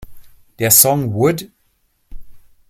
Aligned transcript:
Der 0.57 0.71
Song 0.71 1.13
"Would? 1.13 1.51